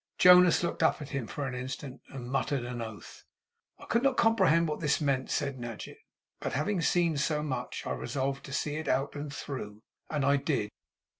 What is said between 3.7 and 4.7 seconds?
'I could not comprehend